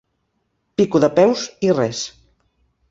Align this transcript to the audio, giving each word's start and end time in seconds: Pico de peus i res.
Pico 0.81 1.03
de 1.05 1.11
peus 1.21 1.45
i 1.69 1.73
res. 1.81 2.05